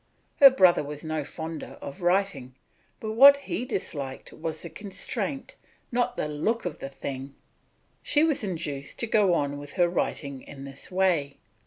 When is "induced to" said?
8.43-9.05